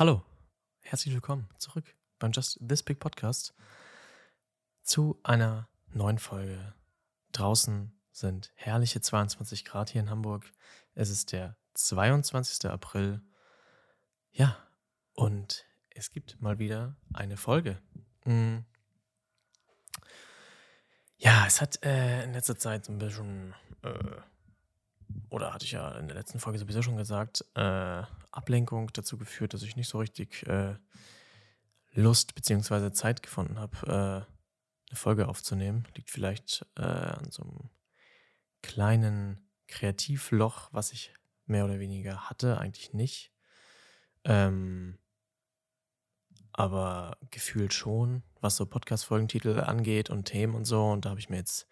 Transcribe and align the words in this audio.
Hallo, 0.00 0.22
herzlich 0.80 1.14
willkommen 1.14 1.48
zurück 1.58 1.84
beim 2.18 2.32
Just 2.32 2.58
This 2.66 2.82
Big 2.82 3.00
Podcast 3.00 3.54
zu 4.82 5.18
einer 5.22 5.68
neuen 5.92 6.18
Folge. 6.18 6.74
Draußen 7.32 7.92
sind 8.20 8.52
herrliche 8.54 9.00
22 9.00 9.64
Grad 9.64 9.90
hier 9.90 10.02
in 10.02 10.10
Hamburg. 10.10 10.50
Es 10.94 11.10
ist 11.10 11.32
der 11.32 11.56
22. 11.74 12.70
April. 12.70 13.22
Ja, 14.30 14.56
und 15.14 15.64
es 15.90 16.10
gibt 16.12 16.40
mal 16.40 16.58
wieder 16.58 16.96
eine 17.12 17.36
Folge. 17.36 17.80
Mm. 18.24 18.58
Ja, 21.16 21.44
es 21.46 21.60
hat 21.60 21.84
äh, 21.84 22.24
in 22.24 22.32
letzter 22.32 22.56
Zeit 22.56 22.84
so 22.84 22.92
ein 22.92 22.98
bisschen 22.98 23.54
äh, 23.82 24.20
oder 25.28 25.52
hatte 25.52 25.64
ich 25.64 25.72
ja 25.72 25.92
in 25.98 26.06
der 26.06 26.16
letzten 26.16 26.38
Folge 26.38 26.58
sowieso 26.58 26.82
schon 26.82 26.96
gesagt, 26.96 27.44
äh, 27.54 28.02
Ablenkung 28.30 28.92
dazu 28.92 29.18
geführt, 29.18 29.54
dass 29.54 29.62
ich 29.62 29.76
nicht 29.76 29.88
so 29.88 29.98
richtig 29.98 30.46
äh, 30.46 30.76
Lust 31.92 32.34
bzw. 32.34 32.92
Zeit 32.92 33.22
gefunden 33.22 33.58
habe, 33.58 33.76
äh, 33.86 34.90
eine 34.90 34.96
Folge 34.96 35.28
aufzunehmen. 35.28 35.86
Liegt 35.94 36.10
vielleicht 36.10 36.66
äh, 36.76 36.82
an 36.82 37.30
so 37.30 37.42
einem 37.42 37.70
kleinen 38.62 39.48
Kreativloch, 39.68 40.68
was 40.72 40.92
ich 40.92 41.14
mehr 41.46 41.64
oder 41.64 41.78
weniger 41.78 42.28
hatte, 42.28 42.58
eigentlich 42.58 42.92
nicht. 42.92 43.32
Ähm, 44.24 44.98
aber 46.52 47.16
gefühlt 47.30 47.72
schon, 47.72 48.22
was 48.40 48.56
so 48.56 48.66
Podcast-Folgentitel 48.66 49.60
angeht 49.60 50.10
und 50.10 50.24
Themen 50.24 50.54
und 50.54 50.64
so. 50.64 50.84
Und 50.90 51.04
da 51.04 51.10
habe 51.10 51.20
ich 51.20 51.28
mir 51.28 51.36
jetzt 51.36 51.66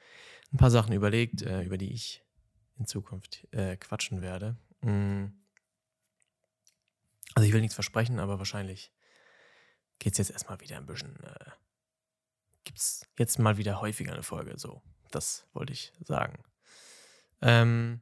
ein 0.53 0.57
paar 0.57 0.71
Sachen 0.71 0.93
überlegt, 0.93 1.43
äh, 1.43 1.63
über 1.63 1.79
die 1.79 1.93
ich 1.93 2.25
in 2.79 2.87
Zukunft 2.87 3.47
äh, 3.53 3.77
quatschen 3.77 4.23
werde. 4.23 4.57
Mm. 4.81 5.27
Also 7.35 7.47
ich 7.47 7.53
will 7.53 7.61
nichts 7.61 7.75
versprechen, 7.75 8.19
aber 8.19 8.39
wahrscheinlich 8.39 8.93
geht 9.99 10.13
es 10.13 10.19
jetzt 10.19 10.31
erstmal 10.31 10.61
wieder 10.61 10.77
ein 10.77 10.87
bisschen, 10.87 11.23
äh, 11.23 11.51
gibt 12.65 12.79
es 12.79 13.07
jetzt 13.19 13.39
mal 13.39 13.59
wieder 13.59 13.81
häufiger 13.81 14.13
eine 14.13 14.23
Folge, 14.23 14.59
so, 14.59 14.83
das 15.11 15.47
wollte 15.53 15.73
ich 15.73 15.93
sagen. 16.01 16.43
Ähm, 17.41 18.01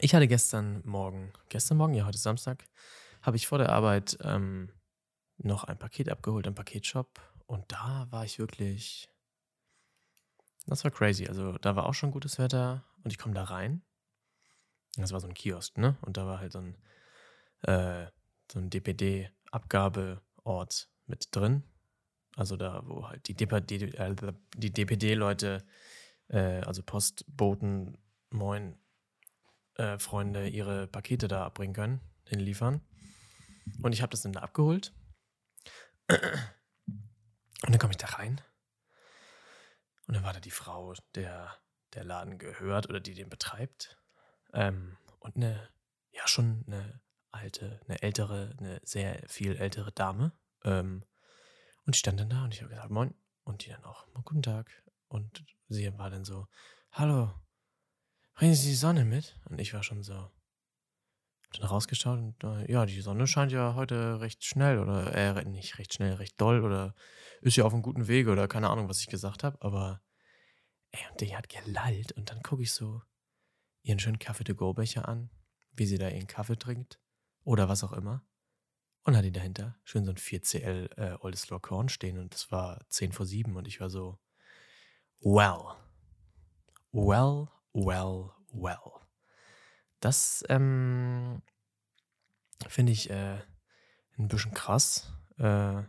ich 0.00 0.14
hatte 0.14 0.28
gestern 0.28 0.82
Morgen, 0.84 1.32
gestern 1.48 1.76
Morgen, 1.76 1.94
ja, 1.94 2.06
heute 2.06 2.18
Samstag, 2.18 2.64
habe 3.20 3.36
ich 3.36 3.46
vor 3.46 3.58
der 3.58 3.70
Arbeit 3.70 4.16
ähm, 4.22 4.70
noch 5.38 5.64
ein 5.64 5.78
Paket 5.78 6.08
abgeholt 6.08 6.46
im 6.46 6.54
Paketshop 6.54 7.20
und 7.46 7.70
da 7.70 8.06
war 8.10 8.24
ich 8.24 8.38
wirklich 8.38 9.12
das 10.66 10.84
war 10.84 10.90
crazy. 10.90 11.26
Also 11.26 11.56
da 11.58 11.76
war 11.76 11.86
auch 11.86 11.94
schon 11.94 12.10
gutes 12.10 12.38
Wetter 12.38 12.84
und 13.02 13.12
ich 13.12 13.18
komme 13.18 13.34
da 13.34 13.44
rein. 13.44 13.82
Das 14.96 15.12
war 15.12 15.20
so 15.20 15.28
ein 15.28 15.34
Kiosk, 15.34 15.76
ne? 15.78 15.96
Und 16.02 16.16
da 16.16 16.26
war 16.26 16.38
halt 16.38 16.52
so 16.52 16.60
ein, 16.60 16.76
äh, 17.62 18.06
so 18.50 18.58
ein 18.58 18.70
DPD-Abgabeort 18.70 20.88
mit 21.06 21.28
drin. 21.34 21.62
Also 22.36 22.56
da, 22.56 22.82
wo 22.86 23.08
halt 23.08 23.28
die 23.28 23.34
DPD-Leute, 23.34 25.64
äh, 26.28 26.60
also 26.60 26.82
Postboten, 26.82 27.98
Moin, 28.30 28.78
äh, 29.76 29.98
Freunde, 29.98 30.48
ihre 30.48 30.86
Pakete 30.86 31.28
da 31.28 31.44
abbringen 31.44 31.74
können, 31.74 32.00
hinliefern. 32.26 32.80
Und 33.82 33.92
ich 33.92 34.02
habe 34.02 34.10
das 34.10 34.22
dann 34.22 34.32
da 34.32 34.40
abgeholt. 34.40 34.92
Und 36.08 37.70
dann 37.70 37.78
komme 37.78 37.92
ich 37.92 37.98
da 37.98 38.06
rein 38.08 38.40
und 40.06 40.16
dann 40.16 40.24
war 40.24 40.32
da 40.32 40.40
die 40.40 40.50
Frau, 40.50 40.94
der 41.14 41.56
der 41.94 42.04
Laden 42.04 42.38
gehört 42.38 42.88
oder 42.88 43.00
die 43.00 43.14
den 43.14 43.28
betreibt. 43.28 43.98
Ähm, 44.52 44.96
und 45.20 45.36
eine, 45.36 45.68
ja, 46.10 46.26
schon 46.26 46.64
eine 46.66 47.00
alte, 47.30 47.80
eine 47.86 48.02
ältere, 48.02 48.54
eine 48.58 48.80
sehr 48.82 49.22
viel 49.28 49.56
ältere 49.56 49.92
Dame. 49.92 50.32
Ähm, 50.64 51.04
und 51.84 51.94
die 51.94 51.98
stand 51.98 52.20
dann 52.20 52.30
da 52.30 52.44
und 52.44 52.54
ich 52.54 52.60
habe 52.60 52.70
gesagt, 52.70 52.90
moin. 52.90 53.14
Und 53.44 53.64
die 53.64 53.70
dann 53.70 53.84
auch, 53.84 54.06
guten 54.24 54.42
Tag. 54.42 54.70
Und 55.12 55.44
sie 55.68 55.92
war 55.98 56.08
dann 56.08 56.24
so, 56.24 56.46
hallo, 56.90 57.30
bringen 58.34 58.54
Sie 58.54 58.70
die 58.70 58.74
Sonne 58.74 59.04
mit? 59.04 59.38
Und 59.44 59.60
ich 59.60 59.74
war 59.74 59.82
schon 59.82 60.02
so, 60.02 60.30
dann 61.52 61.68
rausgeschaut 61.68 62.18
und 62.18 62.68
ja, 62.68 62.86
die 62.86 63.00
Sonne 63.02 63.26
scheint 63.26 63.52
ja 63.52 63.74
heute 63.74 64.20
recht 64.20 64.42
schnell 64.42 64.78
oder 64.78 65.14
äh, 65.14 65.44
nicht 65.44 65.78
recht 65.78 65.92
schnell, 65.92 66.14
recht 66.14 66.40
doll 66.40 66.64
oder 66.64 66.94
ist 67.42 67.56
ja 67.56 67.64
auf 67.64 67.74
einem 67.74 67.82
guten 67.82 68.08
Wege 68.08 68.30
oder 68.30 68.48
keine 68.48 68.70
Ahnung, 68.70 68.88
was 68.88 69.00
ich 69.00 69.08
gesagt 69.08 69.44
habe, 69.44 69.60
aber 69.60 70.02
ey, 70.92 71.00
und 71.10 71.20
die 71.20 71.36
hat 71.36 71.50
gelallt 71.50 72.12
und 72.12 72.30
dann 72.30 72.42
gucke 72.42 72.62
ich 72.62 72.72
so 72.72 73.02
ihren 73.82 73.98
schönen 73.98 74.18
Kaffee-to-go-Becher 74.18 75.06
an, 75.06 75.30
wie 75.72 75.84
sie 75.84 75.98
da 75.98 76.08
ihren 76.08 76.26
Kaffee 76.26 76.56
trinkt 76.56 77.00
oder 77.44 77.68
was 77.68 77.84
auch 77.84 77.92
immer. 77.92 78.24
Und 79.04 79.14
hat 79.16 79.24
die 79.24 79.32
dahinter 79.32 79.76
schön 79.84 80.06
so 80.06 80.12
ein 80.12 80.16
4CL 80.16 80.96
äh, 80.96 81.18
Oldesloe 81.20 81.60
Korn 81.60 81.90
stehen 81.90 82.18
und 82.18 82.34
es 82.34 82.50
war 82.50 82.86
10 82.88 83.12
vor 83.12 83.26
7 83.26 83.56
und 83.56 83.68
ich 83.68 83.80
war 83.80 83.90
so, 83.90 84.18
well, 85.22 85.76
well, 86.92 87.48
well, 87.72 88.34
well. 88.52 89.00
Das 90.00 90.44
ähm, 90.48 91.42
finde 92.68 92.92
ich 92.92 93.08
äh, 93.10 93.38
ein 94.18 94.28
bisschen 94.28 94.52
krass. 94.52 95.12
Äh, 95.38 95.82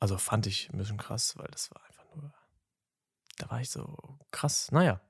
also 0.00 0.16
fand 0.16 0.46
ich 0.46 0.70
ein 0.70 0.78
bisschen 0.78 0.96
krass, 0.96 1.36
weil 1.36 1.48
das 1.48 1.70
war 1.70 1.84
einfach 1.84 2.04
nur. 2.16 2.34
Da 3.36 3.50
war 3.50 3.60
ich 3.60 3.70
so 3.70 4.18
krass. 4.30 4.72
Naja, 4.72 5.00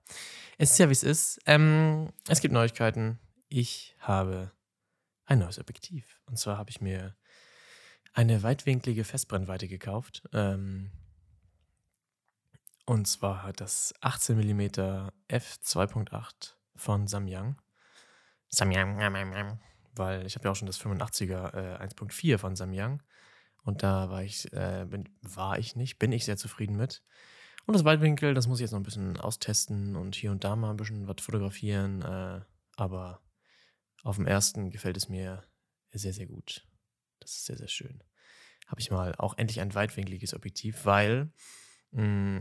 es 0.59 0.73
ist 0.73 0.79
ja 0.79 0.89
wie 0.89 0.93
es 0.93 1.05
ist. 1.05 1.41
Ähm, 1.47 2.13
es 2.29 2.41
gibt 2.41 2.53
Neuigkeiten. 2.53 3.19
Ich 3.49 3.97
habe 4.01 4.53
ein 5.27 5.39
neues 5.39 5.59
Objektiv. 5.59 6.21
Und 6.27 6.39
zwar 6.39 6.59
habe 6.59 6.71
ich 6.71 6.81
mir 6.81 7.17
eine 8.13 8.43
weitwinklige 8.43 9.05
Festbrennweite 9.05 9.69
gekauft. 9.69 10.29
Ähm, 10.33 10.91
und 12.87 13.07
zwar 13.07 13.53
das 13.53 13.95
18 14.01 14.37
mm 14.37 14.61
f2.8 15.29 16.55
von 16.77 17.07
Samyang. 17.07 17.61
Samyang, 18.49 19.59
weil 19.95 20.27
ich 20.27 20.35
habe 20.35 20.47
ja 20.47 20.53
auch 20.53 20.57
schon 20.57 20.67
das 20.67 20.81
85er 20.81 21.81
äh, 21.81 21.85
1.4 21.85 22.39
von 22.39 22.57
Samyang. 22.57 23.03
Und 23.63 23.83
da 23.83 24.11
war 24.11 24.23
ich, 24.23 24.53
äh, 24.53 24.87
bin, 24.89 25.09
war 25.23 25.59
ich 25.59 25.77
nicht, 25.77 25.99
bin 25.99 26.13
ich 26.13 26.25
sehr 26.25 26.37
zufrieden 26.37 26.77
mit. 26.77 27.03
Und 27.67 27.75
das 27.75 27.85
Weitwinkel, 27.85 28.35
das 28.35 28.47
muss 28.47 28.59
ich 28.59 28.63
jetzt 28.63 28.73
noch 28.73 28.81
ein 28.81 28.85
bisschen 28.85 29.19
austesten 29.19 29.97
und 29.97 30.17
hier 30.17 30.31
und 30.31 30.45
da 30.45 30.57
mal 30.57 30.71
ein 30.71 30.77
bisschen 30.77 31.07
was 31.07 31.21
fotografieren. 31.21 32.03
Äh, 32.03 32.41
aber 32.77 33.23
auf 34.03 34.17
dem 34.17 34.27
ersten 34.27 34.71
gefällt 34.71 34.97
es 34.97 35.09
mir 35.09 35.45
sehr, 35.93 36.13
sehr 36.13 36.27
gut. 36.27 36.67
Das 37.21 37.33
ist 37.33 37.45
sehr, 37.45 37.57
sehr 37.57 37.69
schön. 37.69 38.03
Habe 38.67 38.81
ich 38.81 38.91
mal 38.91 39.15
auch 39.17 39.37
endlich 39.37 39.61
ein 39.61 39.75
weitwinkliges 39.75 40.33
Objektiv, 40.33 40.85
weil 40.87 41.33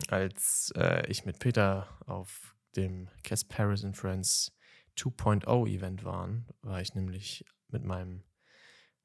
als 0.10 0.72
äh, 0.76 1.08
ich 1.08 1.26
mit 1.26 1.40
Peter 1.40 1.88
auf 2.06 2.56
dem 2.76 3.10
Cass 3.24 3.44
Paris 3.44 3.84
and 3.84 3.98
Friends 3.98 4.56
2.0 4.98 5.68
Event 5.68 6.04
waren, 6.04 6.48
war 6.62 6.82
ich 6.82 6.94
nämlich 6.94 7.46
mit 7.70 7.84
meinem 7.84 8.24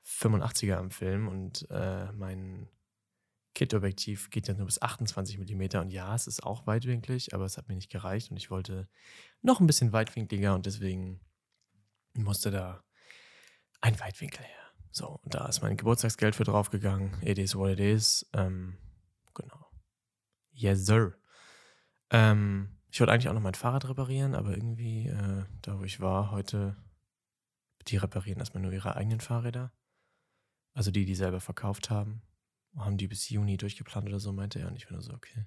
85er 0.04 0.74
am 0.76 0.90
Film 0.90 1.28
und 1.28 1.66
äh, 1.70 2.12
mein 2.12 2.68
Kit-Objektiv 3.54 4.30
geht 4.30 4.48
ja 4.48 4.54
nur 4.54 4.66
bis 4.66 4.82
28 4.82 5.38
mm 5.38 5.78
und 5.78 5.90
ja, 5.90 6.14
es 6.14 6.26
ist 6.26 6.42
auch 6.42 6.66
weitwinklig, 6.66 7.32
aber 7.34 7.44
es 7.44 7.56
hat 7.56 7.68
mir 7.68 7.76
nicht 7.76 7.90
gereicht 7.90 8.30
und 8.30 8.36
ich 8.36 8.50
wollte 8.50 8.88
noch 9.42 9.60
ein 9.60 9.66
bisschen 9.66 9.92
weitwinkliger 9.92 10.54
und 10.54 10.66
deswegen 10.66 11.20
musste 12.14 12.50
da 12.50 12.82
ein 13.80 13.98
Weitwinkel 14.00 14.44
her. 14.44 14.64
So, 14.90 15.20
und 15.22 15.34
da 15.34 15.46
ist 15.48 15.62
mein 15.62 15.76
Geburtstagsgeld 15.76 16.36
für 16.36 16.44
draufgegangen. 16.44 17.16
It 17.22 17.38
is 17.38 17.56
what 17.56 17.70
it 17.70 17.80
is. 17.80 18.28
Ähm. 18.32 18.76
Yes, 20.54 20.86
sir. 20.86 21.14
Ähm, 22.10 22.78
ich 22.90 23.00
wollte 23.00 23.12
eigentlich 23.12 23.28
auch 23.28 23.34
noch 23.34 23.40
mein 23.40 23.54
Fahrrad 23.54 23.88
reparieren, 23.88 24.34
aber 24.34 24.54
irgendwie, 24.54 25.08
äh, 25.08 25.44
da 25.62 25.78
wo 25.78 25.82
ich 25.82 25.98
war, 26.00 26.30
heute, 26.30 26.76
die 27.88 27.96
reparieren 27.96 28.38
erstmal 28.38 28.62
nur 28.62 28.72
ihre 28.72 28.94
eigenen 28.94 29.20
Fahrräder. 29.20 29.72
Also 30.72 30.90
die, 30.90 31.04
die 31.04 31.16
selber 31.16 31.40
verkauft 31.40 31.90
haben, 31.90 32.22
haben 32.76 32.96
die 32.96 33.08
bis 33.08 33.28
Juni 33.28 33.56
durchgeplant 33.56 34.08
oder 34.08 34.20
so, 34.20 34.32
meinte 34.32 34.60
er. 34.60 34.68
Und 34.68 34.76
ich 34.76 34.86
bin 34.86 35.00
so, 35.00 35.12
okay. 35.12 35.46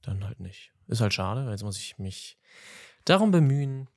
Dann 0.00 0.24
halt 0.24 0.40
nicht. 0.40 0.72
Ist 0.86 1.00
halt 1.00 1.12
schade, 1.12 1.44
weil 1.44 1.52
jetzt 1.52 1.62
muss 1.62 1.78
ich 1.78 1.98
mich 1.98 2.38
darum 3.04 3.30
bemühen, 3.30 3.88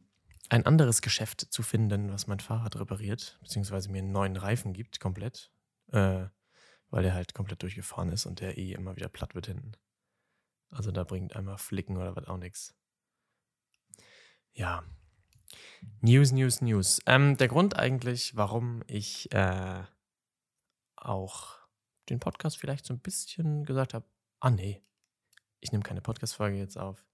ein 0.49 0.65
anderes 0.65 1.01
Geschäft 1.01 1.41
zu 1.49 1.63
finden, 1.63 2.11
was 2.11 2.27
mein 2.27 2.41
Fahrrad 2.41 2.77
repariert, 2.77 3.37
beziehungsweise 3.41 3.89
mir 3.89 3.99
einen 3.99 4.11
neuen 4.11 4.35
Reifen 4.35 4.73
gibt, 4.73 4.99
komplett. 4.99 5.49
Äh, 5.93 6.25
weil 6.91 7.03
der 7.03 7.13
halt 7.13 7.33
komplett 7.33 7.63
durchgefahren 7.63 8.09
ist 8.09 8.25
und 8.25 8.41
der 8.41 8.57
eh 8.57 8.73
immer 8.73 8.95
wieder 8.95 9.09
platt 9.09 9.33
wird 9.33 9.47
hinten. 9.47 9.73
Also 10.69 10.91
da 10.91 11.03
bringt 11.03 11.35
einmal 11.35 11.57
Flicken 11.57 11.97
oder 11.97 12.15
was 12.15 12.27
auch 12.27 12.37
nichts. 12.37 12.75
Ja. 14.53 14.83
News, 16.01 16.31
News, 16.31 16.61
News. 16.61 17.01
Ähm, 17.07 17.37
der 17.37 17.47
Grund 17.47 17.77
eigentlich, 17.77 18.35
warum 18.35 18.83
ich 18.87 19.31
äh, 19.33 19.83
auch 20.95 21.57
den 22.09 22.19
Podcast 22.19 22.57
vielleicht 22.57 22.85
so 22.85 22.93
ein 22.93 22.99
bisschen 22.99 23.65
gesagt 23.65 23.93
habe, 23.93 24.05
ah 24.39 24.49
nee, 24.49 24.83
ich 25.59 25.71
nehme 25.71 25.83
keine 25.83 26.01
Podcast-Folge 26.01 26.57
jetzt 26.57 26.77
auf, 26.77 27.05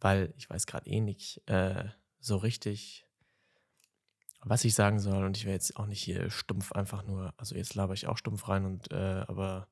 weil 0.00 0.34
ich 0.36 0.48
weiß 0.50 0.66
gerade 0.66 0.88
eh 0.88 1.00
nicht 1.00 1.42
äh, 1.48 1.88
so 2.18 2.36
richtig, 2.36 3.03
was 4.44 4.64
ich 4.64 4.74
sagen 4.74 4.98
soll 4.98 5.24
und 5.24 5.36
ich 5.36 5.44
werde 5.44 5.54
jetzt 5.54 5.76
auch 5.76 5.86
nicht 5.86 6.02
hier 6.02 6.30
stumpf 6.30 6.72
einfach 6.72 7.04
nur, 7.04 7.32
also 7.36 7.54
jetzt 7.54 7.74
laber 7.74 7.94
ich 7.94 8.06
auch 8.06 8.18
stumpf 8.18 8.48
rein 8.48 8.64
und 8.64 8.90
äh, 8.92 9.24
aber 9.26 9.68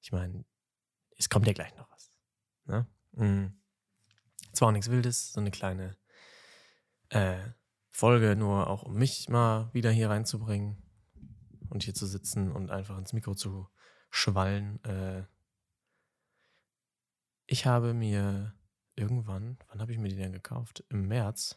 ich 0.00 0.12
meine, 0.12 0.44
es 1.16 1.28
kommt 1.28 1.46
ja 1.46 1.52
gleich 1.52 1.74
noch 1.76 1.90
was. 1.90 2.10
Ne? 2.66 2.86
Mhm. 3.12 3.60
Zwar 4.52 4.68
auch 4.68 4.72
nichts 4.72 4.90
Wildes, 4.90 5.32
so 5.32 5.40
eine 5.40 5.50
kleine 5.50 5.96
äh, 7.08 7.38
Folge, 7.90 8.36
nur 8.36 8.68
auch 8.68 8.82
um 8.82 8.94
mich 8.94 9.28
mal 9.28 9.72
wieder 9.72 9.90
hier 9.90 10.10
reinzubringen 10.10 10.82
und 11.70 11.82
hier 11.82 11.94
zu 11.94 12.06
sitzen 12.06 12.52
und 12.52 12.70
einfach 12.70 12.98
ins 12.98 13.12
Mikro 13.12 13.34
zu 13.34 13.68
schwallen. 14.10 14.82
Äh, 14.84 15.24
ich 17.46 17.64
habe 17.64 17.94
mir 17.94 18.54
irgendwann, 18.94 19.58
wann 19.68 19.80
habe 19.80 19.92
ich 19.92 19.98
mir 19.98 20.08
die 20.08 20.16
denn 20.16 20.32
gekauft? 20.32 20.84
Im 20.88 21.06
März 21.08 21.56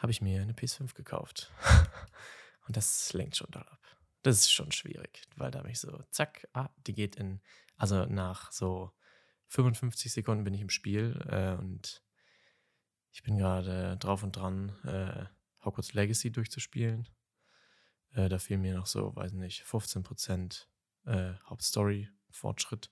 habe 0.00 0.12
ich 0.12 0.20
mir 0.20 0.42
eine 0.42 0.52
PS5 0.52 0.94
gekauft. 0.94 1.50
und 2.66 2.76
das 2.76 3.12
lenkt 3.12 3.36
schon 3.36 3.50
da 3.50 3.60
ab. 3.60 3.80
Das 4.22 4.38
ist 4.38 4.52
schon 4.52 4.70
schwierig, 4.72 5.22
weil 5.36 5.50
da 5.50 5.60
habe 5.60 5.70
ich 5.70 5.80
so, 5.80 6.02
zack, 6.10 6.48
ah, 6.52 6.70
die 6.86 6.94
geht 6.94 7.16
in, 7.16 7.40
also 7.76 8.06
nach 8.06 8.52
so 8.52 8.92
55 9.48 10.12
Sekunden 10.12 10.44
bin 10.44 10.54
ich 10.54 10.60
im 10.60 10.70
Spiel 10.70 11.20
äh, 11.28 11.60
und 11.60 12.02
ich 13.10 13.22
bin 13.22 13.36
gerade 13.36 13.96
drauf 13.98 14.22
und 14.22 14.36
dran, 14.36 14.70
äh, 14.84 15.26
Hogwarts 15.64 15.92
Legacy 15.92 16.30
durchzuspielen. 16.30 17.08
Äh, 18.14 18.28
da 18.28 18.38
fehlen 18.38 18.62
mir 18.62 18.74
noch 18.74 18.86
so, 18.86 19.14
weiß 19.14 19.32
nicht, 19.32 19.64
15% 19.64 20.66
äh, 21.04 21.34
Hauptstory-Fortschritt. 21.44 22.90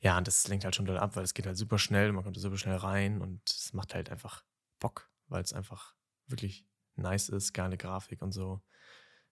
Ja, 0.00 0.16
und 0.16 0.26
das 0.26 0.48
lenkt 0.48 0.64
halt 0.64 0.74
schon 0.74 0.86
doll 0.86 0.98
ab, 0.98 1.16
weil 1.16 1.24
es 1.24 1.34
geht 1.34 1.46
halt 1.46 1.56
super 1.56 1.78
schnell, 1.78 2.12
man 2.12 2.24
kommt 2.24 2.38
super 2.38 2.56
schnell 2.56 2.76
rein 2.76 3.20
und 3.20 3.48
es 3.48 3.72
macht 3.72 3.94
halt 3.94 4.10
einfach 4.10 4.44
Bock, 4.78 5.10
weil 5.30 5.42
es 5.42 5.52
einfach 5.52 5.94
wirklich 6.26 6.66
nice 6.96 7.28
ist, 7.28 7.52
geile 7.54 7.76
Grafik 7.76 8.22
und 8.22 8.32
so. 8.32 8.60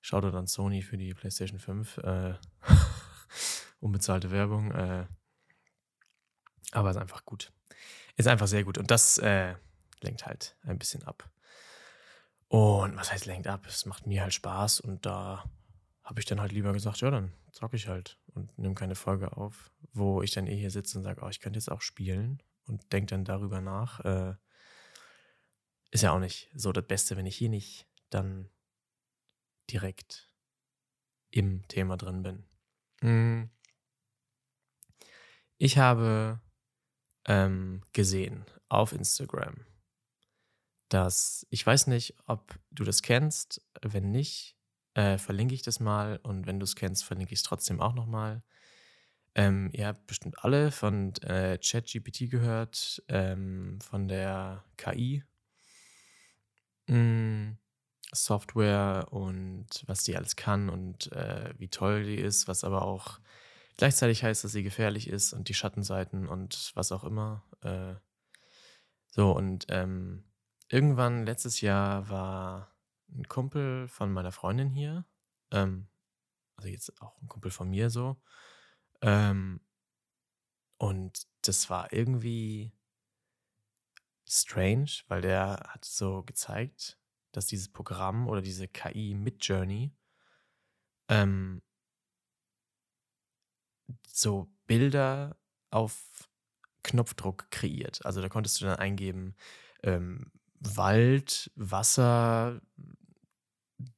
Schaut 0.01 0.25
dann 0.25 0.47
Sony 0.47 0.83
für 0.83 0.97
die 0.97 1.13
PlayStation 1.13 1.59
5. 1.59 1.99
Äh, 1.99 2.35
unbezahlte 3.81 4.31
Werbung. 4.31 4.73
Äh, 4.73 5.07
aber 6.73 6.91
ist 6.91 6.97
einfach 6.97 7.25
gut. 7.25 7.53
Ist 8.17 8.29
einfach 8.29 8.47
sehr 8.47 8.65
gut. 8.65 8.79
Und 8.79 8.91
das 8.91 9.19
äh, 9.19 9.55
lenkt 10.01 10.27
halt 10.27 10.57
ein 10.63 10.79
bisschen 10.79 11.03
ab. 11.03 11.31
Und 12.49 12.97
was 12.97 13.13
heißt 13.13 13.27
lenkt 13.27 13.47
ab? 13.47 13.67
Es 13.67 13.85
macht 13.85 14.07
mir 14.07 14.23
halt 14.23 14.33
Spaß 14.33 14.81
und 14.81 15.05
da 15.05 15.45
habe 16.03 16.21
ich 16.21 16.27
dann 16.27 16.41
halt 16.41 16.53
lieber 16.53 16.73
gesagt, 16.73 17.01
ja, 17.01 17.11
dann 17.11 17.33
zocke 17.53 17.77
ich 17.77 17.89
halt 17.89 18.19
und 18.35 18.57
nehme 18.59 18.75
keine 18.75 18.95
Folge 18.95 19.37
auf, 19.37 19.71
wo 19.93 20.23
ich 20.23 20.31
dann 20.31 20.47
eh 20.47 20.57
hier 20.57 20.71
sitze 20.71 20.97
und 20.97 21.05
sage, 21.05 21.21
oh, 21.23 21.29
ich 21.29 21.41
könnte 21.41 21.59
jetzt 21.59 21.71
auch 21.71 21.83
spielen 21.83 22.43
und 22.67 22.93
denke 22.93 23.11
dann 23.11 23.25
darüber 23.25 23.61
nach. 23.61 24.01
Äh, 24.01 24.35
ist 25.91 26.03
ja 26.03 26.13
auch 26.13 26.19
nicht 26.19 26.51
so 26.55 26.73
das 26.73 26.87
Beste, 26.87 27.17
wenn 27.17 27.27
ich 27.27 27.37
hier 27.37 27.49
nicht 27.49 27.87
dann 28.11 28.49
direkt 29.71 30.31
im 31.31 31.67
Thema 31.69 31.97
drin 31.97 32.23
bin. 32.23 32.45
Hm. 33.01 33.51
Ich 35.59 35.79
habe 35.79 36.41
ähm, 37.27 37.83
gesehen 37.93 38.45
auf 38.69 38.93
Instagram, 38.93 39.67
dass 40.89 41.47
ich 41.51 41.67
weiß 41.67 41.87
nicht, 41.89 42.15
ob 42.27 42.59
du 42.71 42.85
das 42.85 43.03
kennst. 43.03 43.61
Wenn 43.83 44.11
nicht, 44.11 44.57
äh, 44.95 45.19
verlinke 45.19 45.55
ich 45.55 45.63
das 45.63 45.81
mal 45.81 46.19
und 46.23 46.47
wenn 46.47 46.61
du 46.61 46.65
es 46.65 46.77
kennst, 46.77 47.05
verlinke 47.05 47.33
ich 47.33 47.41
es 47.41 47.45
trotzdem 47.45 47.81
auch 47.81 47.95
nochmal. 47.95 48.43
Ähm, 49.35 49.71
ihr 49.73 49.87
habt 49.87 50.07
bestimmt 50.07 50.43
alle 50.45 50.71
von 50.73 51.15
äh, 51.23 51.59
ChatGPT 51.59 52.31
gehört, 52.31 53.03
ähm, 53.09 53.79
von 53.81 54.09
der 54.09 54.65
KI. 54.77 55.23
Mm, 56.89 57.59
Software 58.13 59.09
und 59.11 59.85
was 59.87 60.03
die 60.05 60.17
alles 60.17 60.37
kann 60.37 60.71
und 60.71 61.13
äh, 61.13 61.53
wie 61.59 61.69
toll 61.69 62.05
die 62.05 62.17
ist, 62.17 62.49
was 62.49 62.65
aber 62.65 62.83
auch 62.83 63.21
gleichzeitig 63.77 64.25
heißt, 64.25 64.45
dass 64.45 64.53
sie 64.53 64.63
gefährlich 64.63 65.09
ist 65.09 65.33
und 65.33 65.49
die 65.49 65.55
Schattenseiten 65.55 66.27
und 66.27 66.73
was 66.75 66.91
auch 66.93 67.05
immer. 67.05 67.45
Äh, 67.61 67.95
so, 69.11 69.33
und 69.33 69.67
ähm, 69.69 70.25
irgendwann 70.69 71.27
letztes 71.27 71.61
Jahr 71.61 72.09
war 72.09 72.75
ein 73.11 73.29
Kumpel 73.29 73.89
von 73.89 74.13
meiner 74.13 74.33
Freundin 74.33 74.71
hier, 74.71 75.05
ähm, 75.51 75.89
also 76.57 76.69
jetzt 76.69 77.01
auch 77.03 77.21
ein 77.21 77.29
Kumpel 77.29 77.51
von 77.51 77.69
mir 77.69 77.91
so, 77.91 78.17
ähm, 79.03 79.61
und 80.79 81.27
das 81.43 81.69
war 81.71 81.93
irgendwie 81.93 82.73
strange, 84.29 84.91
weil 85.09 85.21
der 85.23 85.61
hat 85.69 85.85
so 85.85 86.23
gezeigt, 86.23 86.99
dass 87.33 87.47
dieses 87.47 87.69
Programm 87.69 88.29
oder 88.29 88.43
diese 88.43 88.69
KI 88.69 89.15
mit 89.15 89.45
Journey 89.45 89.93
ähm, 91.09 91.63
so 94.07 94.51
Bilder 94.67 95.37
auf 95.71 96.29
Knopfdruck 96.83 97.51
kreiert. 97.51 98.05
Also 98.05 98.21
da 98.21 98.29
konntest 98.29 98.61
du 98.61 98.67
dann 98.67 98.79
eingeben, 98.79 99.35
ähm, 99.83 100.33
Wald, 100.61 101.51
Wasser, 101.55 102.61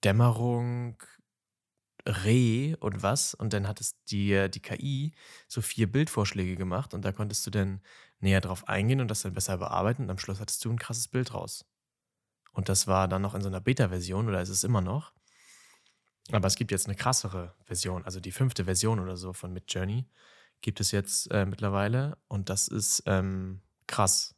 Dämmerung, 0.05 1.03
Reh 2.06 2.75
und 2.76 3.02
was. 3.02 3.35
Und 3.35 3.52
dann 3.52 3.69
hat 3.69 3.81
es 3.81 4.02
dir 4.05 4.49
die 4.49 4.61
KI 4.61 5.12
so 5.49 5.61
vier 5.61 5.91
Bildvorschläge 5.91 6.56
gemacht 6.56 6.94
und 6.94 7.05
da 7.05 7.12
konntest 7.12 7.47
du 7.47 7.50
dann 7.50 7.81
näher 8.20 8.41
drauf 8.41 8.69
eingehen 8.69 9.00
und 9.00 9.08
das 9.08 9.23
dann 9.23 9.35
besser 9.35 9.58
bearbeiten 9.58 10.05
und 10.05 10.11
am 10.11 10.19
Schluss 10.19 10.41
hattest 10.41 10.64
du 10.64 10.70
ein 10.70 10.79
krasses 10.79 11.08
Bild 11.08 11.35
raus. 11.35 11.64
Und 12.52 12.69
das 12.69 12.87
war 12.87 13.08
dann 13.08 13.23
noch 13.23 13.35
in 13.35 13.43
so 13.43 13.49
einer 13.49 13.61
Beta-Version 13.61 14.29
oder 14.29 14.43
ist 14.43 14.49
es 14.49 14.64
immer 14.64 14.81
noch. 14.81 15.12
Aber 16.32 16.47
es 16.47 16.56
gibt 16.56 16.70
jetzt 16.70 16.87
eine 16.87 16.97
krassere 16.97 17.55
Version, 17.64 18.05
also 18.05 18.20
die 18.20 18.32
fünfte 18.32 18.64
Version 18.64 19.00
oder 19.00 19.17
so 19.17 19.32
von 19.32 19.53
Midjourney 19.53 20.06
gibt 20.61 20.81
es 20.81 20.91
jetzt 20.91 21.31
äh, 21.31 21.46
mittlerweile 21.46 22.19
und 22.29 22.50
das 22.50 22.69
ist 22.69 23.03
ähm, 23.06 23.62
krass. 23.87 24.35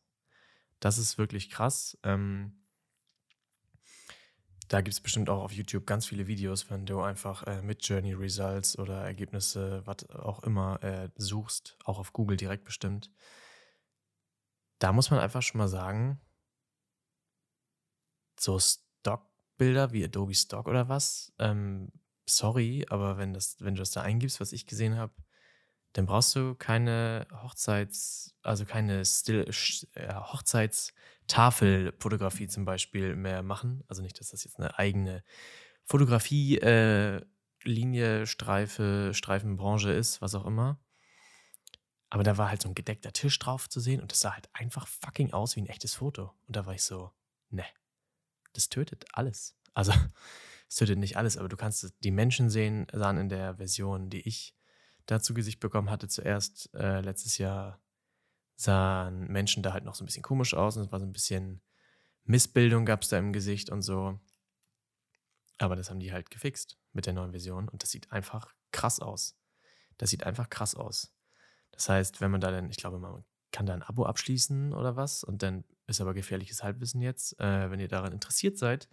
Das 0.81 0.98
ist 0.98 1.19
wirklich 1.19 1.51
krass. 1.51 1.98
Ähm, 2.03 2.61
da 4.72 4.81
gibt 4.81 4.94
es 4.94 5.00
bestimmt 5.02 5.29
auch 5.29 5.43
auf 5.43 5.52
YouTube 5.52 5.86
ganz 5.86 6.06
viele 6.06 6.26
Videos, 6.26 6.70
wenn 6.70 6.86
du 6.86 7.02
einfach 7.02 7.43
äh, 7.43 7.60
Midjourney 7.60 8.14
Results 8.14 8.79
oder 8.79 9.05
Ergebnisse, 9.05 9.82
was 9.84 10.08
auch 10.08 10.43
immer, 10.44 10.82
äh, 10.82 11.10
suchst, 11.14 11.76
auch 11.84 11.98
auf 11.98 12.14
Google 12.14 12.38
direkt 12.38 12.64
bestimmt. 12.64 13.10
Da 14.79 14.94
muss 14.94 15.10
man 15.10 15.20
einfach 15.20 15.43
schon 15.43 15.58
mal 15.58 15.69
sagen, 15.69 16.22
so 18.41 18.58
Stockbilder 18.58 19.93
wie 19.93 20.05
Adobe 20.05 20.34
Stock 20.34 20.67
oder 20.67 20.88
was, 20.88 21.34
ähm, 21.38 21.93
sorry, 22.24 22.86
aber 22.88 23.19
wenn, 23.19 23.34
das, 23.34 23.56
wenn 23.60 23.74
du 23.74 23.81
das 23.81 23.91
da 23.91 24.00
eingibst, 24.00 24.41
was 24.41 24.52
ich 24.52 24.67
gesehen 24.67 24.96
habe, 24.96 25.12
dann 25.93 26.06
brauchst 26.06 26.34
du 26.34 26.55
keine 26.55 27.27
Hochzeits-, 27.31 28.34
also 28.43 28.65
keine 28.65 29.05
Still 29.05 29.46
äh, 29.94 30.15
Hochzeitstafelfotografie 30.15 32.49
zum 32.49 32.65
Beispiel 32.65 33.15
mehr 33.15 33.43
machen. 33.43 33.84
Also 33.89 34.01
nicht, 34.03 34.19
dass 34.19 34.31
das 34.31 34.44
jetzt 34.44 34.58
eine 34.58 34.79
eigene 34.79 35.22
Fotografie, 35.84 36.56
äh, 36.58 37.20
Linie, 37.65 38.27
Streife, 38.27 39.13
Streifenbranche 39.15 39.93
ist, 39.93 40.20
was 40.20 40.34
auch 40.34 40.46
immer. 40.46 40.81
Aber 42.11 42.25
da 42.25 42.37
war 42.37 42.51
halt 42.51 42.63
so 42.63 42.69
ein 42.69 42.75
gedeckter 42.75 43.13
Tisch 43.13 43.39
drauf 43.39 43.69
zu 43.69 43.81
sehen 43.81 44.01
und 44.01 44.13
das 44.13 44.20
sah 44.20 44.34
halt 44.34 44.49
einfach 44.53 44.87
fucking 44.87 45.32
aus 45.32 45.56
wie 45.56 45.63
ein 45.63 45.67
echtes 45.67 45.94
Foto. 45.94 46.34
Und 46.46 46.56
da 46.56 46.67
war 46.67 46.75
ich 46.75 46.82
so, 46.82 47.11
ne, 47.51 47.65
das 48.53 48.69
tötet 48.69 49.06
alles. 49.13 49.56
Also, 49.72 49.93
es 50.69 50.77
tötet 50.77 50.99
nicht 50.99 51.17
alles, 51.17 51.37
aber 51.37 51.49
du 51.49 51.56
kannst 51.56 51.94
die 52.01 52.11
Menschen 52.11 52.51
sehen, 52.51 52.87
sahen 52.93 53.19
in 53.19 53.29
der 53.29 53.56
Version, 53.56 54.11
die 54.11 54.27
ich 54.29 54.55
da 55.06 55.21
zu 55.21 55.35
Gesicht 55.35 55.61
bekommen 55.61 55.91
hatte, 55.91 56.09
zuerst 56.09 56.73
äh, 56.75 57.01
letztes 57.01 57.39
Jahr 57.39 57.81
sahen 58.56 59.27
Menschen 59.29 59.63
da 59.63 59.73
halt 59.73 59.85
noch 59.85 59.94
so 59.94 60.05
ein 60.05 60.06
bisschen 60.06 60.23
komisch 60.23 60.55
aus 60.55 60.77
und 60.77 60.85
es 60.85 60.93
war 60.93 61.01
so 61.01 61.06
ein 61.06 61.13
bisschen 61.13 61.63
Missbildung 62.25 62.85
gab 62.85 63.03
es 63.03 63.09
da 63.09 63.19
im 63.19 63.32
Gesicht 63.32 63.71
und 63.71 63.82
so. 63.82 64.21
Aber 65.59 65.77
das 65.77 65.91
haben 65.91 66.01
die 66.01 66.13
halt 66.13 66.31
gefixt 66.31 66.79
mit 66.93 67.06
der 67.06 67.13
neuen 67.13 67.32
Version 67.32 67.69
und 67.69 67.82
das 67.82 67.91
sieht 67.91 68.13
einfach 68.13 68.55
krass 68.71 69.01
aus. 69.01 69.37
Das 69.99 70.11
sieht 70.11 70.25
einfach 70.25 70.51
krass 70.51 70.75
aus. 70.75 71.15
Das 71.73 71.89
heißt, 71.89 72.21
wenn 72.21 72.31
man 72.31 72.41
da 72.41 72.51
dann, 72.51 72.71
ich 72.71 72.77
glaube, 72.77 72.99
man 72.99 73.25
kann 73.51 73.67
da 73.67 73.75
ein 73.75 73.82
Abo 73.82 74.05
abschließen 74.05 74.73
oder 74.73 74.97
was 74.97 75.25
und 75.25 75.43
dann 75.43 75.65
ist 75.87 76.01
aber 76.01 76.15
gefährliches 76.15 76.63
Halbwissen 76.63 77.03
jetzt. 77.03 77.39
Äh, 77.39 77.71
wenn 77.71 77.81
ihr 77.81 77.89
daran 77.89 78.13
interessiert 78.13 78.59
seid, 78.59 78.89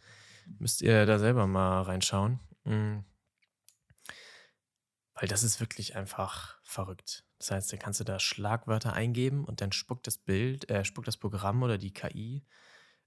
müsst 0.57 0.81
ihr 0.81 1.05
da 1.05 1.19
selber 1.19 1.47
mal 1.47 1.83
reinschauen. 1.83 2.39
Mhm. 2.65 3.05
Weil 5.19 5.27
das 5.27 5.43
ist 5.43 5.59
wirklich 5.59 5.97
einfach 5.97 6.57
verrückt. 6.63 7.25
Das 7.39 7.51
heißt, 7.51 7.73
da 7.73 7.77
kannst 7.77 7.99
du 7.99 8.05
da 8.05 8.19
Schlagwörter 8.19 8.93
eingeben 8.93 9.43
und 9.43 9.59
dann 9.59 9.73
spuckt 9.73 10.07
das 10.07 10.17
Bild, 10.17 10.69
äh, 10.69 10.85
spuckt 10.85 11.07
das 11.07 11.17
Programm 11.17 11.61
oder 11.61 11.77
die 11.77 11.93
KI 11.93 12.45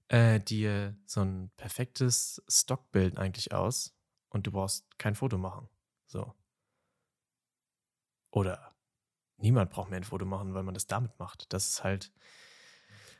äh, 0.09 0.39
dir 0.39 0.95
so 1.07 1.21
ein 1.21 1.51
perfektes 1.57 2.43
Stockbild 2.47 3.17
eigentlich 3.17 3.51
aus 3.51 3.95
und 4.29 4.45
du 4.45 4.51
brauchst 4.51 4.85
kein 4.99 5.15
Foto 5.15 5.39
machen. 5.39 5.67
So. 6.05 6.33
Oder 8.29 8.75
niemand 9.37 9.71
braucht 9.71 9.89
mehr 9.89 9.97
ein 9.97 10.03
Foto 10.03 10.25
machen, 10.25 10.53
weil 10.53 10.63
man 10.63 10.75
das 10.75 10.85
damit 10.85 11.17
macht. 11.17 11.51
Das 11.51 11.67
ist 11.67 11.83
halt 11.83 12.11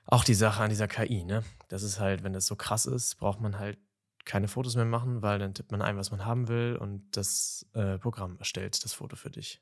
auch 0.06 0.24
die 0.24 0.36
Sache 0.36 0.62
an 0.62 0.70
dieser 0.70 0.88
KI, 0.88 1.24
ne? 1.24 1.44
Das 1.68 1.82
ist 1.82 2.00
halt, 2.00 2.24
wenn 2.24 2.34
das 2.34 2.46
so 2.46 2.56
krass 2.56 2.86
ist, 2.86 3.16
braucht 3.16 3.40
man 3.40 3.58
halt 3.58 3.80
keine 4.26 4.48
Fotos 4.48 4.76
mehr 4.76 4.86
machen, 4.86 5.22
weil 5.22 5.40
dann 5.40 5.54
tippt 5.54 5.72
man 5.72 5.82
ein, 5.82 5.98
was 5.98 6.12
man 6.12 6.26
haben 6.26 6.48
will 6.48 6.78
und 6.80 7.16
das 7.16 7.68
äh, 7.74 7.98
Programm 7.98 8.38
erstellt 8.38 8.84
das 8.84 8.94
Foto 8.94 9.16
für 9.16 9.30
dich. 9.30 9.62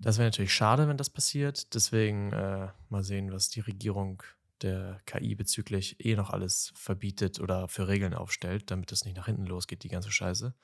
Das 0.00 0.18
wäre 0.18 0.26
natürlich 0.26 0.52
schade, 0.52 0.88
wenn 0.88 0.96
das 0.96 1.10
passiert. 1.10 1.74
Deswegen 1.74 2.32
äh, 2.32 2.68
mal 2.88 3.04
sehen, 3.04 3.32
was 3.32 3.48
die 3.48 3.60
Regierung 3.60 4.22
der 4.62 5.00
KI 5.06 5.34
bezüglich 5.34 6.04
eh 6.04 6.16
noch 6.16 6.30
alles 6.30 6.72
verbietet 6.74 7.40
oder 7.40 7.68
für 7.68 7.88
Regeln 7.88 8.14
aufstellt, 8.14 8.70
damit 8.70 8.92
das 8.92 9.04
nicht 9.04 9.16
nach 9.16 9.26
hinten 9.26 9.46
losgeht, 9.46 9.82
die 9.82 9.88
ganze 9.88 10.10
Scheiße. 10.10 10.54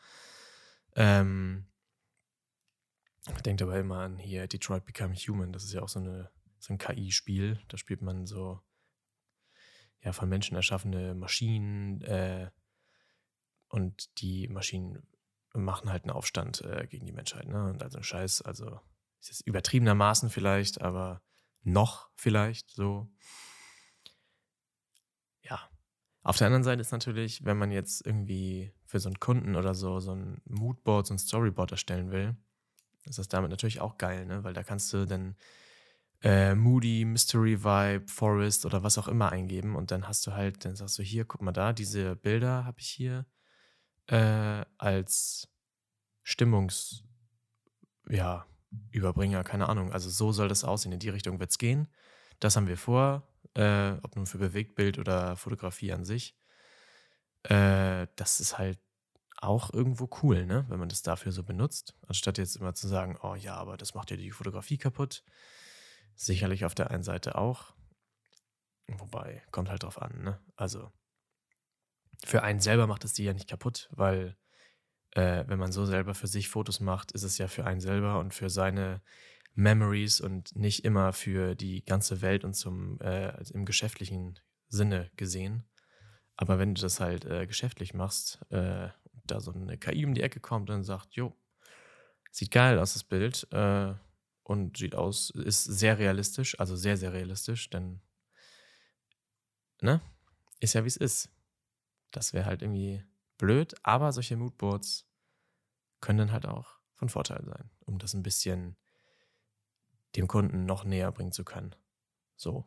Ähm, 0.97 1.67
denkt 3.45 3.63
aber 3.63 3.79
immer 3.79 3.99
an 3.99 4.19
hier 4.19 4.47
Detroit 4.47 4.85
Become 4.85 5.15
Human. 5.15 5.53
Das 5.53 5.65
ist 5.65 5.73
ja 5.73 5.83
auch 5.83 5.89
so, 5.89 6.01
eine, 6.01 6.31
so 6.59 6.73
ein 6.73 6.79
KI-Spiel. 6.79 7.61
Da 7.69 7.77
spielt 7.77 8.03
man 8.03 8.27
so 8.27 8.61
ja, 10.03 10.13
von 10.13 10.29
Menschen 10.29 10.57
erschaffene 10.57 11.15
Maschinen 11.15 12.01
äh, 12.03 12.51
und 13.71 14.21
die 14.21 14.49
Maschinen 14.49 15.07
machen 15.55 15.91
halt 15.91 16.05
einen 16.05 16.11
Aufstand 16.11 16.61
äh, 16.63 16.87
gegen 16.89 17.07
die 17.07 17.13
Menschheit. 17.13 17.49
Ne? 17.49 17.71
Und 17.71 17.83
also 17.83 18.03
Scheiß, 18.03 18.43
also 18.43 18.81
ist 19.21 19.31
es 19.31 19.41
übertriebenermaßen 19.41 20.29
vielleicht, 20.29 20.81
aber 20.81 21.23
noch 21.63 22.11
vielleicht 22.15 22.71
so. 22.71 23.11
Ja. 25.43 25.71
Auf 26.23 26.37
der 26.37 26.49
anderen 26.49 26.65
Seite 26.65 26.81
ist 26.81 26.93
natürlich, 26.93 27.45
wenn 27.45 27.57
man 27.57 27.71
jetzt 27.71 28.05
irgendwie 28.05 28.73
für 28.85 29.01
so 29.01 29.09
einen 29.09 29.21
Kunden 29.21 29.57
oder 29.57 29.75
so 29.75 30.01
so 30.01 30.15
ein 30.15 30.41
Moodboard, 30.45 31.07
so 31.07 31.15
ein 31.15 31.19
Storyboard 31.19 31.73
erstellen 31.73 32.11
will, 32.11 32.37
ist 33.05 33.19
das 33.19 33.29
damit 33.29 33.51
natürlich 33.51 33.81
auch 33.81 33.99
geil, 33.99 34.27
ne? 34.27 34.45
Weil 34.45 34.53
da 34.53 34.63
kannst 34.63 34.93
du 34.93 35.07
dann 35.07 35.37
äh, 36.23 36.55
Moody, 36.55 37.05
Mystery 37.05 37.65
Vibe, 37.65 38.09
Forest 38.09 38.67
oder 38.67 38.83
was 38.83 38.99
auch 38.99 39.09
immer 39.09 39.33
eingeben 39.33 39.77
und 39.77 39.91
dann 39.91 40.07
hast 40.07 40.27
du 40.27 40.33
halt, 40.33 40.65
dann 40.65 40.77
sagst 40.77 40.99
du 40.99 41.03
hier, 41.03 41.25
guck 41.25 41.41
mal 41.41 41.53
da, 41.53 41.73
diese 41.73 42.17
Bilder 42.17 42.65
habe 42.65 42.81
ich 42.81 42.89
hier 42.89 43.27
äh, 44.11 44.65
als 44.77 45.49
Stimmungs, 46.23 47.05
ja, 48.09 48.47
keine 49.45 49.69
Ahnung. 49.69 49.93
Also 49.93 50.11
so 50.11 50.33
soll 50.33 50.49
das 50.49 50.65
aussehen, 50.65 50.93
in 50.93 50.99
die 50.99 51.09
Richtung 51.09 51.41
wird 51.41 51.51
es 51.51 51.59
gehen. 51.59 51.89
Das 52.41 52.57
haben 52.57 52.67
wir 52.67 52.77
vor, 52.77 53.29
äh, 53.55 53.93
ob 54.03 54.17
nun 54.17 54.27
für 54.27 54.39
Bewegtbild 54.39 54.99
oder 54.99 55.37
Fotografie 55.37 55.93
an 55.93 56.05
sich. 56.05 56.37
Äh, 57.45 58.09
das 58.17 58.41
ist 58.41 58.59
halt 58.59 58.79
auch 59.37 59.73
irgendwo 59.73 60.09
cool, 60.23 60.45
ne? 60.45 60.67
wenn 60.69 60.79
man 60.79 60.89
das 60.89 61.03
dafür 61.03 61.33
so 61.33 61.43
benutzt, 61.43 61.95
anstatt 62.07 62.37
jetzt 62.37 62.57
immer 62.57 62.75
zu 62.75 62.89
sagen, 62.89 63.19
oh 63.23 63.35
ja, 63.35 63.55
aber 63.55 63.77
das 63.77 63.95
macht 63.95 64.11
ja 64.11 64.17
die 64.17 64.31
Fotografie 64.33 64.77
kaputt. 64.77 65.25
Sicherlich 66.15 66.65
auf 66.65 66.75
der 66.75 66.91
einen 66.91 67.03
Seite 67.03 67.37
auch. 67.37 67.73
Wobei, 68.89 69.43
kommt 69.51 69.71
halt 69.71 69.85
drauf 69.85 70.03
an, 70.03 70.23
ne? 70.23 70.41
Also, 70.57 70.93
für 72.25 72.43
einen 72.43 72.61
selber 72.61 72.87
macht 72.87 73.05
es 73.05 73.13
die 73.13 73.25
ja 73.25 73.33
nicht 73.33 73.49
kaputt, 73.49 73.89
weil 73.93 74.37
äh, 75.13 75.45
wenn 75.47 75.59
man 75.59 75.73
so 75.73 75.87
selber 75.87 76.15
für 76.15 76.27
sich 76.27 76.49
Fotos 76.49 76.81
macht, 76.81 77.13
ist 77.13 77.23
es 77.23 77.39
ja 77.39 77.49
für 77.49 77.65
einen 77.65 77.81
selber 77.81 78.19
und 78.19 78.35
für 78.35 78.51
seine 78.51 79.03
Memories 79.55 80.21
und 80.21 80.55
nicht 80.55 80.85
immer 80.85 81.13
für 81.13 81.55
die 81.55 81.85
ganze 81.85 82.23
Welt 82.23 82.45
und 82.45 82.55
zum 82.55 83.01
äh, 83.01 83.33
im 83.53 83.65
geschäftlichen 83.65 84.39
Sinne 84.69 85.11
gesehen. 85.17 85.65
Aber 86.37 86.59
wenn 86.59 86.75
du 86.75 86.81
das 86.81 87.01
halt 87.01 87.25
äh, 87.25 87.47
geschäftlich 87.47 87.93
machst, 87.93 88.41
äh, 88.51 88.89
da 89.25 89.41
so 89.41 89.53
eine 89.53 89.77
KI 89.77 90.07
um 90.07 90.15
die 90.15 90.23
Ecke 90.23 90.41
kommt 90.41 90.71
und 90.71 90.85
sagt, 90.85 91.15
jo, 91.15 91.37
sieht 92.31 92.51
geil 92.51 92.79
aus 92.79 92.95
das 92.95 93.05
Bild 93.05 93.47
äh, 93.51 93.95
und 94.45 94.77
sieht 94.77 94.95
aus, 94.95 95.31
ist 95.31 95.65
sehr 95.65 95.99
realistisch, 95.99 96.59
also 96.59 96.77
sehr, 96.77 96.97
sehr 96.97 97.13
realistisch, 97.13 97.69
denn, 97.71 98.01
ne, 99.81 100.01
ist 100.61 100.75
ja 100.75 100.85
wie 100.85 100.89
es 100.89 100.97
ist. 100.97 101.29
Das 102.11 102.33
wäre 102.33 102.47
halt 102.47 102.63
irgendwie 102.63 103.05
blöd, 103.39 103.75
aber 103.83 104.13
solche 104.13 104.37
Moodboards 104.37 105.07
können 106.01 106.19
dann 106.19 106.33
halt 106.33 106.47
auch 106.47 106.79
von 106.95 107.09
Vorteil 107.09 107.45
sein, 107.45 107.71
um 107.81 107.99
das 107.99 108.15
ein 108.15 108.23
bisschen 108.23 108.77
dem 110.17 110.29
Kunden 110.29 110.67
noch 110.67 110.85
näher 110.85 111.13
bringen 111.13 111.33
zu 111.33 111.45
können. 111.45 111.75
So 112.37 112.67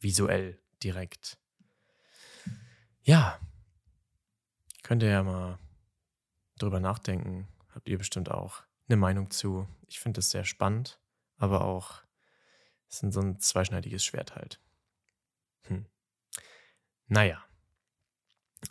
visuell, 0.00 0.60
direkt. 0.82 1.38
Ja, 3.02 3.38
könnt 4.82 5.02
ihr 5.02 5.10
ja 5.10 5.22
mal 5.22 5.58
drüber 6.58 6.80
nachdenken. 6.80 7.48
Habt 7.74 7.88
ihr 7.88 7.98
bestimmt 7.98 8.30
auch 8.30 8.62
eine 8.88 8.96
Meinung 8.96 9.30
zu. 9.30 9.68
Ich 9.86 10.00
finde 10.00 10.20
es 10.20 10.30
sehr 10.30 10.44
spannend, 10.44 11.00
aber 11.36 11.64
auch 11.64 12.02
es 12.88 13.02
ist 13.02 13.12
so 13.12 13.20
ein 13.20 13.38
zweischneidiges 13.38 14.04
Schwert 14.04 14.34
halt. 14.34 14.60
Hm. 15.64 15.86
Naja. 17.06 17.47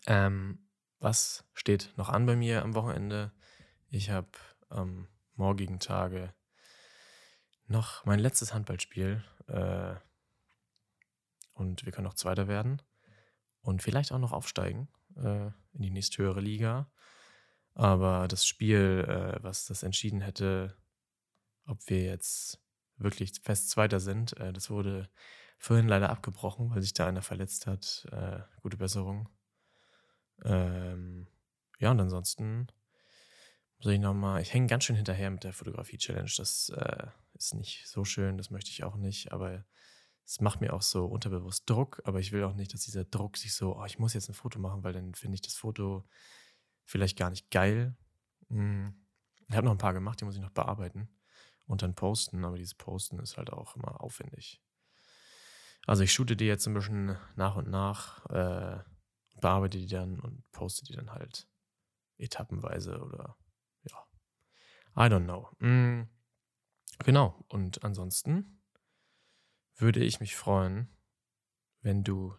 Ähm, 0.06 0.67
was 1.00 1.46
steht 1.53 1.94
noch 1.98 2.10
an 2.10 2.25
bei 2.25 2.36
mir 2.36 2.63
am 2.63 2.74
Wochenende? 2.74 3.32
Ich 3.89 4.10
habe 4.10 4.29
am 4.70 5.08
morgigen 5.36 5.79
Tage 5.79 6.34
noch 7.67 8.06
mein 8.06 8.20
letztes 8.20 8.53
Handballspiel 8.53 9.24
äh, 9.48 9.96
und 11.53 11.86
wir 11.86 11.91
können 11.91 12.06
noch 12.06 12.15
Zweiter 12.15 12.48
werden 12.48 12.82
und 13.62 13.82
vielleicht 13.82 14.12
auch 14.12 14.20
noch 14.20 14.32
aufsteigen 14.32 14.88
äh, 15.15 15.48
in 15.74 15.82
die 15.82 15.91
nächsthöhere 15.91 16.41
Liga. 16.41 16.89
Aber 17.74 18.27
das 18.27 18.48
Spiel, 18.48 19.06
äh, 19.08 19.44
was 19.44 19.65
das 19.65 19.84
entschieden 19.84 20.22
hätte, 20.22 20.75
ob 21.65 21.77
wir 21.89 22.03
jetzt 22.03 22.60
wirklich 22.98 23.34
fest 23.44 23.70
Zweiter 23.70 24.00
sind, 24.00 24.36
äh, 24.38 24.51
das 24.51 24.70
wurde 24.70 25.10
vorhin 25.60 25.88
leider 25.88 26.10
abgebrochen, 26.10 26.72
weil 26.72 26.82
sich 26.82 26.94
da 26.94 27.08
einer 27.08 27.22
verletzt 27.22 27.67
hat. 27.67 28.08
Äh, 28.12 28.39
gute 28.62 28.77
Besserung. 28.77 29.29
Ähm, 30.44 31.27
ja, 31.79 31.91
und 31.91 32.00
ansonsten 32.00 32.67
muss 33.77 33.94
ich 33.94 34.00
nochmal, 34.00 34.41
ich 34.41 34.53
hänge 34.53 34.67
ganz 34.67 34.84
schön 34.84 34.96
hinterher 34.96 35.29
mit 35.29 35.44
der 35.44 35.53
Fotografie-Challenge. 35.53 36.32
Das 36.38 36.70
äh, 36.70 37.08
ist 37.34 37.53
nicht 37.53 37.88
so 37.88 38.06
schön, 38.06 38.38
das 38.38 38.50
möchte 38.50 38.72
ich 38.72 38.84
auch 38.84 38.96
nicht, 38.96 39.32
aber 39.32 39.65
es 40.25 40.41
macht 40.41 40.62
mir 40.62 40.74
auch 40.74 40.82
so 40.82 41.06
unterbewusst 41.06 41.70
Druck, 41.70 42.01
aber 42.03 42.20
ich 42.20 42.32
will 42.32 42.44
auch 42.44 42.53
nicht, 42.53 42.74
dass 42.74 42.82
dieser 42.82 43.06
Druck 43.06 43.38
sich 43.38 43.53
so, 43.53 43.77
oh, 43.77 43.86
ich 43.86 44.00
muss 44.00 44.13
jetzt 44.13 44.29
ein 44.29 44.34
Foto 44.34 44.60
machen, 44.60 44.84
weil 44.84 44.94
dann 44.94 45.13
finde 45.13 45.36
ich 45.36 45.41
das 45.41 45.53
Foto 45.53 46.06
vielleicht 46.86 47.17
gar 47.17 47.29
nicht 47.29 47.50
geil. 47.51 47.96
Hm. 48.50 48.94
Ich 49.48 49.56
habe 49.56 49.65
noch 49.65 49.72
ein 49.72 49.77
paar 49.77 49.94
gemacht, 49.94 50.20
die 50.20 50.25
muss 50.25 50.36
ich 50.36 50.41
noch 50.41 50.50
bearbeiten 50.50 51.08
und 51.65 51.82
dann 51.82 51.96
posten, 51.96 52.44
aber 52.44 52.58
dieses 52.58 52.74
Posten 52.74 53.20
ist 53.20 53.38
halt 53.38 53.51
auch 53.51 53.75
immer 53.75 54.01
aufwendig. 54.01 54.62
Also 55.86 56.03
ich 56.03 56.12
shoote 56.12 56.36
die 56.36 56.46
jetzt 56.46 56.67
ein 56.67 56.74
bisschen 56.74 57.17
nach 57.36 57.56
und 57.56 57.70
nach. 57.70 58.25
Äh, 58.29 58.84
bearbeite 59.39 59.77
die 59.77 59.88
dann 59.88 60.20
und 60.20 60.50
poste 60.51 60.84
die 60.86 60.94
dann 60.94 61.12
halt 61.12 61.48
etappenweise 62.17 63.00
oder 63.01 63.38
ja. 63.84 64.08
I 64.96 65.10
don't 65.10 65.25
know. 65.25 65.50
Mm, 65.60 66.10
genau. 67.03 67.46
Und 67.50 67.84
ansonsten 67.84 68.62
würde 69.75 70.03
ich 70.03 70.20
mich 70.20 70.36
freuen, 70.36 70.89
wenn 71.82 72.03
du 72.03 72.36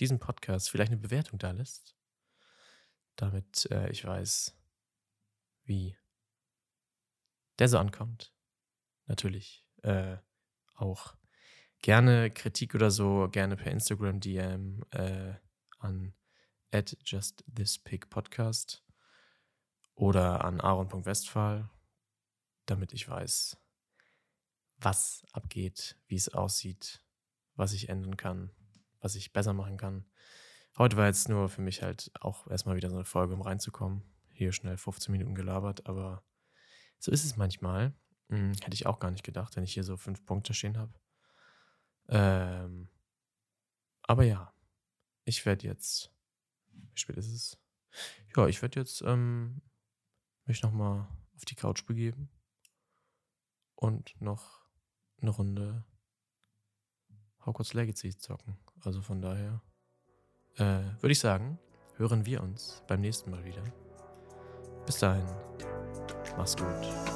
diesen 0.00 0.18
Podcast 0.18 0.70
vielleicht 0.70 0.92
eine 0.92 1.00
Bewertung 1.00 1.38
da 1.38 1.50
lässt, 1.50 1.96
damit 3.16 3.70
äh, 3.70 3.90
ich 3.90 4.04
weiß, 4.04 4.56
wie 5.64 5.96
der 7.58 7.68
so 7.68 7.78
ankommt. 7.78 8.34
Natürlich 9.06 9.66
äh, 9.82 10.16
auch 10.74 11.16
gerne 11.80 12.30
Kritik 12.30 12.74
oder 12.74 12.90
so, 12.90 13.28
gerne 13.30 13.56
per 13.56 13.70
Instagram 13.70 14.20
DM 14.20 14.82
äh, 14.90 15.34
an 15.78 16.14
at 16.74 16.96
just 17.04 17.44
this 17.46 17.78
pig 17.78 18.10
podcast 18.10 18.82
oder 19.94 20.44
an 20.44 20.60
aaron.westphal, 20.60 21.70
damit 22.66 22.92
ich 22.92 23.08
weiß, 23.08 23.56
was 24.78 25.24
abgeht, 25.32 25.96
wie 26.08 26.16
es 26.16 26.34
aussieht, 26.34 27.00
was 27.54 27.72
ich 27.72 27.88
ändern 27.88 28.16
kann, 28.16 28.50
was 28.98 29.14
ich 29.14 29.32
besser 29.32 29.52
machen 29.52 29.76
kann. 29.76 30.04
Heute 30.76 30.96
war 30.96 31.06
jetzt 31.06 31.28
nur 31.28 31.48
für 31.48 31.60
mich 31.60 31.82
halt 31.82 32.10
auch 32.20 32.48
erstmal 32.48 32.74
wieder 32.74 32.90
so 32.90 32.96
eine 32.96 33.04
Folge, 33.04 33.34
um 33.34 33.42
reinzukommen. 33.42 34.02
Hier 34.32 34.52
schnell 34.52 34.76
15 34.76 35.12
Minuten 35.12 35.36
gelabert, 35.36 35.86
aber 35.86 36.24
so 36.98 37.12
ist 37.12 37.24
es 37.24 37.36
manchmal. 37.36 37.94
Hm, 38.30 38.52
hätte 38.54 38.74
ich 38.74 38.86
auch 38.86 38.98
gar 38.98 39.12
nicht 39.12 39.22
gedacht, 39.22 39.54
wenn 39.54 39.62
ich 39.62 39.74
hier 39.74 39.84
so 39.84 39.96
fünf 39.96 40.26
Punkte 40.26 40.54
stehen 40.54 40.76
habe. 40.76 40.92
Ähm, 42.08 42.88
aber 44.02 44.24
ja, 44.24 44.52
ich 45.24 45.46
werde 45.46 45.68
jetzt 45.68 46.13
wie 46.74 46.98
spät 46.98 47.16
ist 47.16 47.28
es? 47.28 47.58
Ja, 48.36 48.46
ich 48.46 48.60
werde 48.62 48.80
jetzt 48.80 49.02
ähm, 49.02 49.62
mich 50.44 50.62
nochmal 50.62 51.08
auf 51.36 51.44
die 51.44 51.54
Couch 51.54 51.86
begeben 51.86 52.28
und 53.74 54.20
noch 54.20 54.62
eine 55.20 55.30
Runde 55.30 55.84
Hogwarts 57.44 57.74
Legacy 57.74 58.16
zocken. 58.16 58.58
Also 58.80 59.02
von 59.02 59.20
daher 59.20 59.62
äh, 60.56 60.82
würde 61.00 61.12
ich 61.12 61.20
sagen, 61.20 61.58
hören 61.96 62.26
wir 62.26 62.42
uns 62.42 62.82
beim 62.88 63.00
nächsten 63.00 63.30
Mal 63.30 63.44
wieder. 63.44 63.62
Bis 64.86 64.98
dahin, 64.98 65.26
mach's 66.36 66.56
gut. 66.56 67.13